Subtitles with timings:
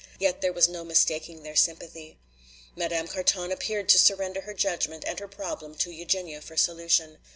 [0.17, 2.17] Yet there was no mistaking their sympathy.
[2.75, 7.19] Madame Carton appeared to surrender her judgment and her problem to Eugenia for solution.